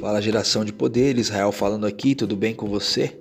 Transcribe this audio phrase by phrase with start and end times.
[0.00, 3.18] Fala geração de poder, Israel falando aqui, tudo bem com você?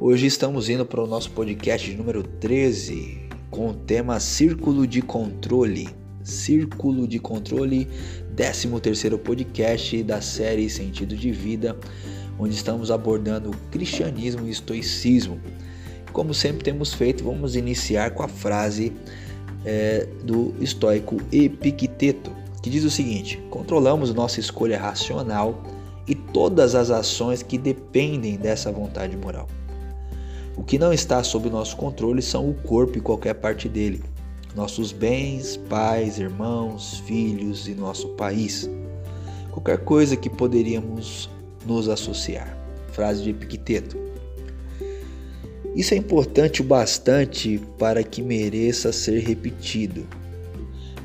[0.00, 5.88] Hoje estamos indo para o nosso podcast número 13 com o tema Círculo de Controle.
[6.24, 7.86] Círculo de Controle,
[8.34, 11.76] 13 terceiro podcast da série Sentido de Vida,
[12.36, 15.40] onde estamos abordando o cristianismo e estoicismo.
[16.12, 18.92] Como sempre temos feito, vamos iniciar com a frase
[19.64, 25.77] é, do estoico Epicteto, que diz o seguinte: controlamos nossa escolha racional
[26.08, 29.46] e todas as ações que dependem dessa vontade moral.
[30.56, 34.02] O que não está sob nosso controle são o corpo e qualquer parte dele,
[34.56, 38.68] nossos bens, pais, irmãos, filhos e nosso país.
[39.52, 41.30] Qualquer coisa que poderíamos
[41.66, 42.56] nos associar.
[42.92, 43.96] Frase de Epicteto.
[45.76, 50.06] Isso é importante o bastante para que mereça ser repetido.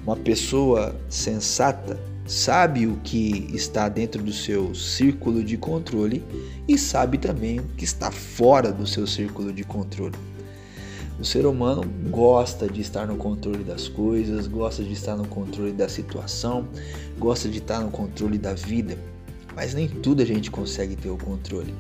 [0.03, 6.23] Uma pessoa sensata sabe o que está dentro do seu círculo de controle
[6.67, 10.15] e sabe também o que está fora do seu círculo de controle.
[11.19, 15.71] O ser humano gosta de estar no controle das coisas, gosta de estar no controle
[15.71, 16.67] da situação,
[17.19, 18.97] gosta de estar no controle da vida,
[19.55, 21.73] mas nem tudo a gente consegue ter o controle.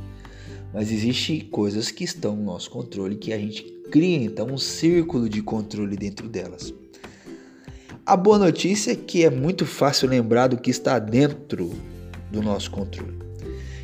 [0.73, 5.27] Mas existe coisas que estão no nosso controle que a gente cria então um círculo
[5.27, 6.73] de controle dentro delas.
[8.05, 11.71] A boa notícia é que é muito fácil lembrar do que está dentro
[12.29, 13.17] do nosso controle.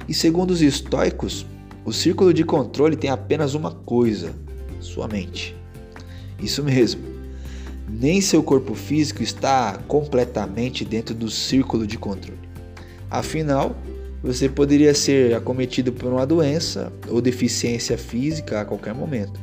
[0.09, 1.45] E segundo os estoicos,
[1.86, 4.36] o círculo de controle tem apenas uma coisa:
[4.81, 5.56] sua mente.
[6.38, 7.02] Isso mesmo.
[7.88, 12.42] Nem seu corpo físico está completamente dentro do círculo de controle.
[13.09, 13.73] Afinal,
[14.22, 19.40] você poderia ser acometido por uma doença ou deficiência física a qualquer momento.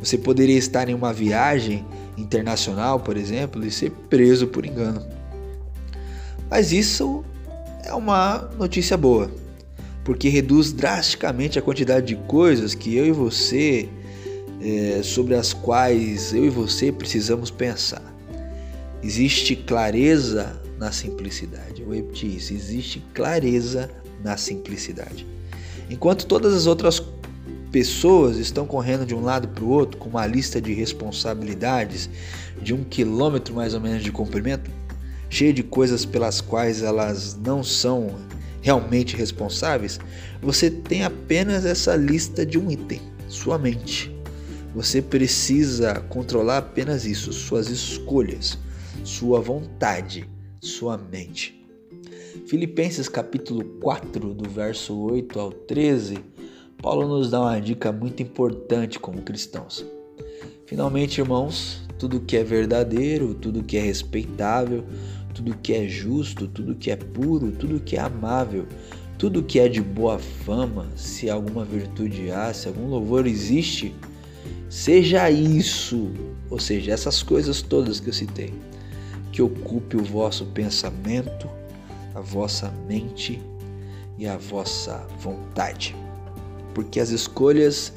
[0.00, 1.84] Você poderia estar em uma viagem
[2.16, 5.06] internacional, por exemplo, e ser preso por engano.
[6.50, 7.24] Mas isso
[7.84, 9.30] é uma notícia boa,
[10.04, 13.88] porque reduz drasticamente a quantidade de coisas que eu e você,
[14.60, 18.02] é, sobre as quais eu e você precisamos pensar.
[19.02, 21.82] Existe clareza na simplicidade.
[21.82, 23.90] Eu repeti isso, existe clareza
[24.22, 25.26] na simplicidade.
[25.90, 27.02] Enquanto todas as outras
[27.70, 32.08] pessoas estão correndo de um lado para o outro com uma lista de responsabilidades
[32.60, 34.70] de um quilômetro mais ou menos de comprimento,
[35.28, 38.14] cheia de coisas pelas quais elas não são
[38.62, 40.00] realmente responsáveis,
[40.42, 44.14] você tem apenas essa lista de um item, sua mente.
[44.74, 48.58] Você precisa controlar apenas isso, suas escolhas,
[49.04, 50.28] sua vontade,
[50.60, 51.64] sua mente.
[52.46, 56.18] Filipenses capítulo 4, do verso 8 ao 13,
[56.82, 59.84] Paulo nos dá uma dica muito importante como cristãos.
[60.66, 64.84] Finalmente, irmãos, tudo que é verdadeiro, tudo que é respeitável,
[65.34, 68.66] tudo que é justo, tudo que é puro, tudo que é amável,
[69.18, 73.94] tudo que é de boa fama, se alguma virtude há, se algum louvor existe,
[74.68, 76.10] seja isso,
[76.50, 78.52] ou seja, essas coisas todas que eu citei,
[79.32, 81.48] que ocupe o vosso pensamento,
[82.14, 83.40] a vossa mente
[84.18, 85.94] e a vossa vontade
[86.76, 87.90] porque as escolhas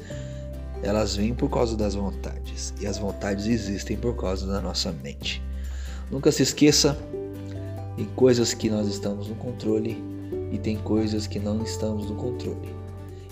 [0.82, 5.42] elas vêm por causa das vontades e as vontades existem por causa da nossa mente.
[6.10, 6.98] Nunca se esqueça,
[7.94, 10.02] tem coisas que nós estamos no controle
[10.50, 12.74] e tem coisas que não estamos no controle.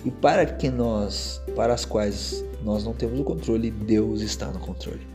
[0.04, 4.58] E para que nós, para as quais nós não temos o controle, Deus está no
[4.58, 5.06] controle.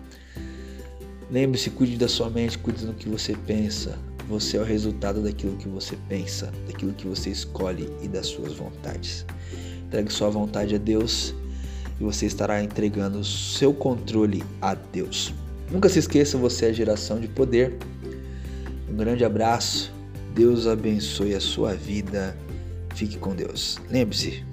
[1.29, 3.99] Lembre-se, cuide da sua mente, cuide do que você pensa.
[4.27, 8.53] Você é o resultado daquilo que você pensa, daquilo que você escolhe e das suas
[8.53, 9.25] vontades.
[9.87, 11.33] Entregue sua vontade a Deus
[11.99, 15.33] e você estará entregando o seu controle a Deus.
[15.71, 17.77] Nunca se esqueça, você é geração de poder.
[18.89, 19.91] Um grande abraço.
[20.33, 22.35] Deus abençoe a sua vida.
[22.95, 23.79] Fique com Deus.
[23.89, 24.43] Lembre-se,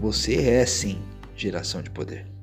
[0.00, 0.98] você é sim
[1.36, 2.33] geração de poder.